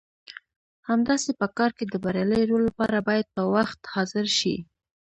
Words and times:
همداسې 0.89 1.29
په 1.39 1.47
کار 1.57 1.71
کې 1.77 1.85
د 1.87 1.93
بریالي 2.03 2.41
رول 2.49 2.63
لپاره 2.69 2.97
باید 3.07 3.27
په 3.35 3.41
وخت 3.55 3.79
حاضر 3.93 4.25
شئ. 4.37 4.55